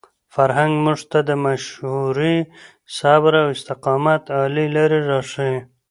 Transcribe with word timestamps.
فرهنګ 0.35 0.73
موږ 0.85 0.99
ته 1.11 1.19
د 1.29 1.31
مشورې، 1.45 2.35
صبر 2.97 3.33
او 3.41 3.47
استقامت 3.55 4.23
عالي 4.35 4.65
لارې 4.75 4.99
راښيي. 5.09 5.57